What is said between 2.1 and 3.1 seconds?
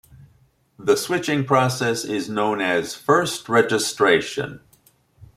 known as